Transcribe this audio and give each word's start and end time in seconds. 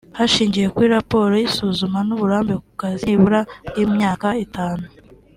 hashingiwe 0.17 0.67
kuri 0.75 0.87
raporo 0.97 1.31
y’isuzuma 1.41 1.99
n’uburambe 2.07 2.53
ku 2.65 2.71
kazi 2.81 3.01
nibura 3.05 3.41
bw’imyaka 3.69 4.27
itanu 4.45 4.85